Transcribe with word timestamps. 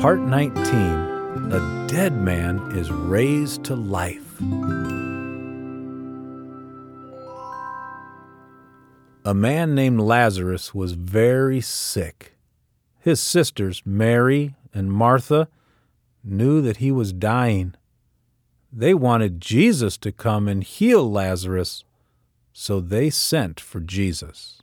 Part 0.00 0.20
19 0.20 0.64
A 1.50 1.86
Dead 1.88 2.12
Man 2.12 2.60
is 2.76 2.88
Raised 2.88 3.64
to 3.64 3.74
Life. 3.74 4.40
A 9.24 9.34
man 9.34 9.74
named 9.74 9.98
Lazarus 10.00 10.72
was 10.72 10.92
very 10.92 11.60
sick. 11.60 12.36
His 13.00 13.18
sisters, 13.18 13.82
Mary 13.84 14.54
and 14.72 14.92
Martha, 14.92 15.48
knew 16.22 16.60
that 16.60 16.76
he 16.76 16.92
was 16.92 17.12
dying. 17.12 17.74
They 18.72 18.94
wanted 18.94 19.40
Jesus 19.40 19.96
to 19.98 20.12
come 20.12 20.46
and 20.46 20.62
heal 20.62 21.10
Lazarus, 21.10 21.82
so 22.52 22.78
they 22.78 23.10
sent 23.10 23.58
for 23.58 23.80
Jesus. 23.80 24.62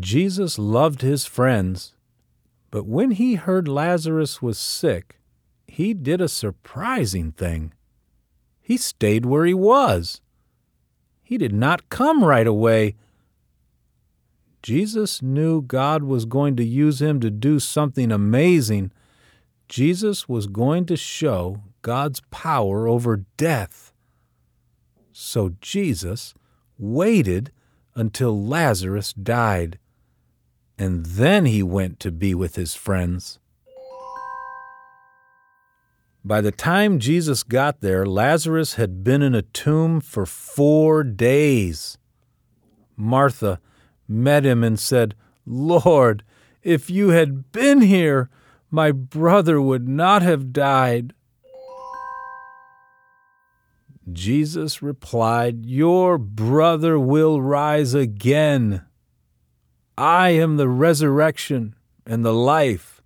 Jesus 0.00 0.58
loved 0.58 1.02
his 1.02 1.26
friends, 1.26 1.92
but 2.70 2.86
when 2.86 3.12
he 3.12 3.34
heard 3.36 3.68
Lazarus 3.68 4.42
was 4.42 4.58
sick, 4.58 5.18
he 5.66 5.94
did 5.94 6.20
a 6.20 6.28
surprising 6.28 7.32
thing. 7.32 7.72
He 8.60 8.76
stayed 8.76 9.24
where 9.24 9.46
he 9.46 9.54
was. 9.54 10.20
He 11.22 11.38
did 11.38 11.52
not 11.52 11.88
come 11.88 12.24
right 12.24 12.46
away. 12.46 12.96
Jesus 14.62 15.22
knew 15.22 15.62
God 15.62 16.02
was 16.02 16.24
going 16.24 16.56
to 16.56 16.64
use 16.64 17.00
him 17.00 17.20
to 17.20 17.30
do 17.30 17.58
something 17.58 18.10
amazing. 18.10 18.92
Jesus 19.68 20.28
was 20.28 20.46
going 20.46 20.86
to 20.86 20.96
show 20.96 21.62
God's 21.82 22.20
power 22.30 22.88
over 22.88 23.24
death. 23.36 23.92
So 25.12 25.54
Jesus 25.60 26.34
waited 26.78 27.50
until 27.94 28.42
Lazarus 28.42 29.12
died, 29.12 29.78
and 30.78 31.04
then 31.06 31.46
he 31.46 31.62
went 31.62 31.98
to 32.00 32.10
be 32.10 32.34
with 32.34 32.56
his 32.56 32.74
friends. 32.74 33.38
By 36.24 36.40
the 36.40 36.52
time 36.52 36.98
Jesus 36.98 37.42
got 37.42 37.80
there, 37.80 38.04
Lazarus 38.04 38.74
had 38.74 39.02
been 39.02 39.22
in 39.22 39.34
a 39.34 39.42
tomb 39.42 40.00
for 40.00 40.26
four 40.26 41.02
days. 41.02 41.96
Martha 42.96 43.60
met 44.06 44.44
him 44.44 44.62
and 44.62 44.78
said, 44.78 45.14
Lord, 45.46 46.24
if 46.62 46.90
you 46.90 47.10
had 47.10 47.50
been 47.52 47.80
here, 47.80 48.28
my 48.70 48.92
brother 48.92 49.60
would 49.60 49.88
not 49.88 50.22
have 50.22 50.52
died. 50.52 51.14
Jesus 54.12 54.82
replied, 54.82 55.64
Your 55.64 56.18
brother 56.18 56.98
will 56.98 57.40
rise 57.40 57.94
again. 57.94 58.82
I 59.98 60.30
am 60.30 60.58
the 60.58 60.68
resurrection 60.68 61.74
and 62.06 62.24
the 62.24 62.32
life. 62.32 63.02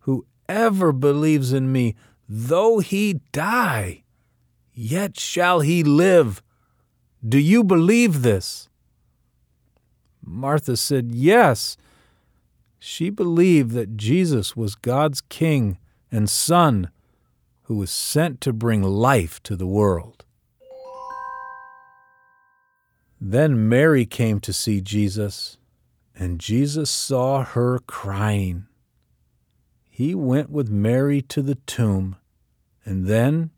Whoever 0.00 0.90
believes 0.90 1.52
in 1.52 1.70
me, 1.70 1.94
though 2.28 2.80
he 2.80 3.20
die, 3.30 4.02
yet 4.74 5.20
shall 5.20 5.60
he 5.60 5.84
live. 5.84 6.42
Do 7.26 7.38
you 7.38 7.62
believe 7.62 8.22
this? 8.22 8.68
Martha 10.24 10.76
said, 10.76 11.12
Yes. 11.12 11.76
She 12.80 13.10
believed 13.10 13.70
that 13.72 13.96
Jesus 13.96 14.56
was 14.56 14.74
God's 14.74 15.20
King 15.20 15.78
and 16.10 16.28
Son 16.28 16.90
who 17.62 17.76
was 17.76 17.92
sent 17.92 18.40
to 18.40 18.52
bring 18.52 18.82
life 18.82 19.40
to 19.44 19.54
the 19.54 19.68
world. 19.68 20.24
Then 23.20 23.68
Mary 23.68 24.04
came 24.04 24.40
to 24.40 24.52
see 24.52 24.80
Jesus, 24.80 25.57
and 26.18 26.40
Jesus 26.40 26.90
saw 26.90 27.44
her 27.44 27.78
crying. 27.78 28.66
He 29.88 30.14
went 30.14 30.50
with 30.50 30.68
Mary 30.68 31.22
to 31.22 31.42
the 31.42 31.54
tomb, 31.54 32.16
and 32.84 33.06
then 33.06 33.50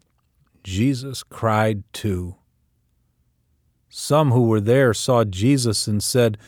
Jesus 0.63 1.23
cried 1.23 1.83
too. 1.93 2.37
Some 3.89 4.31
who 4.31 4.47
were 4.47 4.61
there 4.61 4.93
saw 4.93 5.25
Jesus 5.25 5.87
and 5.87 6.03
said, 6.03 6.39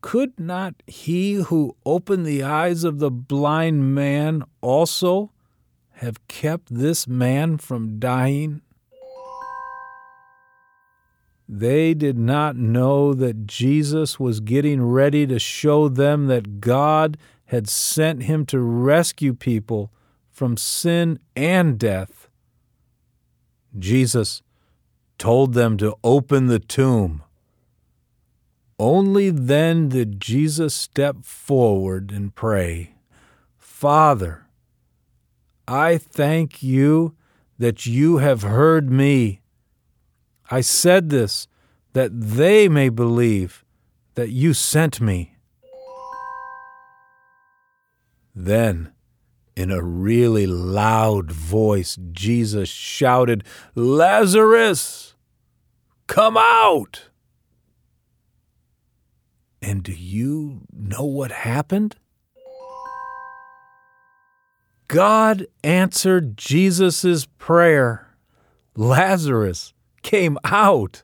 Could 0.00 0.38
not 0.38 0.74
he 0.86 1.34
who 1.34 1.76
opened 1.86 2.26
the 2.26 2.42
eyes 2.42 2.84
of 2.84 2.98
the 2.98 3.10
blind 3.10 3.94
man 3.94 4.42
also 4.60 5.30
have 5.92 6.26
kept 6.28 6.74
this 6.74 7.06
man 7.06 7.58
from 7.58 7.98
dying? 7.98 8.60
They 11.48 11.94
did 11.94 12.18
not 12.18 12.56
know 12.56 13.14
that 13.14 13.46
Jesus 13.46 14.20
was 14.20 14.40
getting 14.40 14.82
ready 14.82 15.26
to 15.26 15.38
show 15.38 15.88
them 15.88 16.26
that 16.26 16.60
God 16.60 17.16
had 17.46 17.68
sent 17.68 18.24
him 18.24 18.44
to 18.46 18.60
rescue 18.60 19.32
people 19.32 19.90
from 20.30 20.58
sin 20.58 21.18
and 21.34 21.78
death. 21.78 22.28
Jesus 23.78 24.42
told 25.16 25.54
them 25.54 25.78
to 25.78 25.96
open 26.04 26.46
the 26.46 26.58
tomb. 26.58 27.22
Only 28.78 29.30
then 29.30 29.88
did 29.88 30.20
Jesus 30.20 30.74
step 30.74 31.24
forward 31.24 32.12
and 32.12 32.34
pray, 32.34 32.94
Father, 33.56 34.46
I 35.66 35.98
thank 35.98 36.62
you 36.62 37.16
that 37.58 37.86
you 37.86 38.18
have 38.18 38.42
heard 38.42 38.90
me. 38.90 39.40
I 40.50 40.60
said 40.60 41.10
this 41.10 41.46
that 41.92 42.10
they 42.12 42.68
may 42.68 42.88
believe 42.88 43.64
that 44.14 44.30
you 44.30 44.54
sent 44.54 45.00
me. 45.00 45.36
Then, 48.34 48.92
in 49.56 49.70
a 49.70 49.82
really 49.82 50.46
loud 50.46 51.32
voice, 51.32 51.98
Jesus 52.12 52.68
shouted, 52.68 53.42
Lazarus, 53.74 55.14
come 56.06 56.36
out! 56.36 57.08
And 59.60 59.82
do 59.82 59.92
you 59.92 60.60
know 60.72 61.04
what 61.04 61.32
happened? 61.32 61.96
God 64.86 65.46
answered 65.62 66.36
Jesus' 66.36 67.26
prayer. 67.38 68.14
Lazarus 68.76 69.74
came 70.08 70.38
out. 70.42 71.02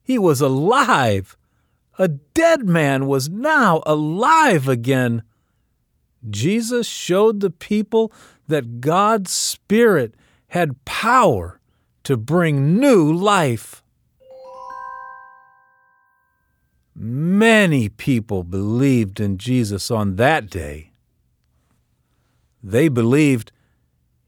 He 0.00 0.16
was 0.16 0.40
alive. 0.40 1.36
A 1.98 2.06
dead 2.06 2.68
man 2.68 3.08
was 3.08 3.28
now 3.28 3.82
alive 3.84 4.68
again. 4.68 5.24
Jesus 6.30 6.86
showed 6.86 7.40
the 7.40 7.50
people 7.50 8.12
that 8.46 8.80
God's 8.80 9.32
Spirit 9.32 10.14
had 10.50 10.84
power 10.84 11.58
to 12.04 12.16
bring 12.16 12.78
new 12.78 13.12
life. 13.12 13.82
Many 16.94 17.88
people 17.88 18.44
believed 18.44 19.18
in 19.18 19.36
Jesus 19.36 19.90
on 19.90 20.14
that 20.14 20.48
day. 20.48 20.92
They 22.62 22.86
believed, 22.86 23.50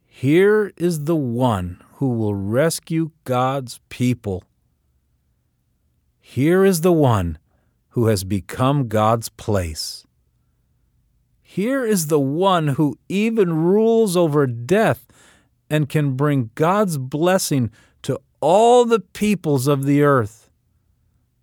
Here 0.05 0.73
is 0.77 1.05
the 1.05 1.15
one 1.15 1.81
who 2.01 2.09
will 2.09 2.35
rescue 2.35 3.11
God's 3.25 3.79
people. 3.91 4.43
Here 6.19 6.65
is 6.65 6.81
the 6.81 6.95
one 6.95 7.37
who 7.91 8.07
has 8.07 8.25
become 8.25 8.89
God's 8.89 9.29
place. 9.29 10.07
Here 11.43 11.85
is 11.85 12.07
the 12.07 12.19
one 12.19 12.69
who 12.69 12.99
even 13.11 13.53
rules 13.53 14.17
over 14.17 14.47
death 14.47 15.07
and 15.69 15.91
can 15.91 16.17
bring 16.17 16.49
God's 16.55 16.97
blessing 16.97 17.71
to 18.01 18.19
all 18.41 18.87
the 18.87 19.01
peoples 19.01 19.67
of 19.67 19.85
the 19.85 20.03
earth. 20.03 20.49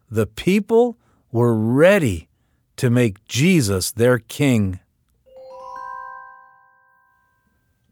The 0.10 0.26
people 0.26 0.98
were 1.32 1.54
ready 1.54 2.30
to 2.78 2.90
make 2.90 3.24
Jesus 3.26 3.92
their 3.92 4.18
king. 4.18 4.80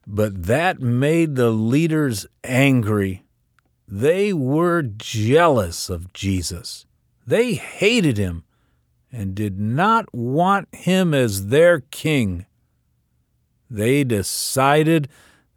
But 0.07 0.44
that 0.44 0.80
made 0.80 1.36
the 1.36 1.50
leaders 1.50 2.28
angry. 2.44 3.25
They 3.88 4.34
were 4.34 4.81
jealous 4.81 5.90
of 5.90 6.13
Jesus. 6.13 6.86
They 7.25 7.54
hated 7.54 8.18
him 8.18 8.44
and 9.12 9.34
did 9.34 9.60
not 9.60 10.13
want 10.13 10.74
him 10.74 11.13
as 11.13 11.48
their 11.48 11.80
king. 11.80 12.46
They 13.69 14.04
decided 14.04 15.07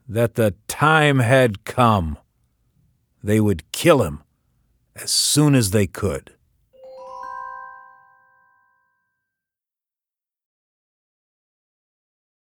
that 0.08 0.34
the 0.34 0.54
time 0.66 1.18
had 1.18 1.64
come. 1.64 2.16
They 3.22 3.40
would 3.40 3.70
kill 3.72 4.02
him 4.02 4.22
as 4.96 5.10
soon 5.10 5.54
as 5.54 5.70
they 5.70 5.86
could. 5.86 6.34